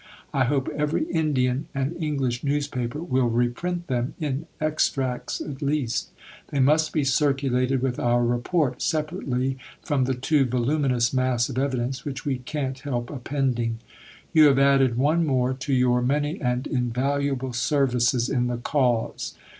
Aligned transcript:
I 0.33 0.45
hope 0.45 0.67
every 0.69 1.03
Indian 1.11 1.67
and 1.75 1.95
English 2.03 2.43
newspaper 2.43 3.03
will 3.03 3.29
reprint 3.29 3.85
them, 3.85 4.15
in 4.19 4.47
extracts 4.59 5.39
at 5.41 5.61
least. 5.61 6.09
They 6.47 6.59
must 6.59 6.91
be 6.91 7.03
circulated 7.03 7.83
with 7.83 7.99
our 7.99 8.25
Report, 8.25 8.81
separately 8.81 9.59
from 9.83 10.05
the 10.05 10.15
too 10.15 10.45
voluminous 10.45 11.13
mass 11.13 11.49
of 11.49 11.59
evidence 11.59 12.03
which 12.03 12.25
we 12.25 12.39
can't 12.39 12.79
help 12.79 13.11
appending. 13.11 13.77
You 14.33 14.45
have 14.47 14.57
added 14.57 14.97
one 14.97 15.23
more 15.23 15.53
to 15.53 15.71
your 15.71 16.01
many 16.01 16.41
and 16.41 16.65
invaluable 16.65 17.53
services 17.53 18.27
in 18.27 18.47
the 18.47 18.57
cause." 18.57 19.35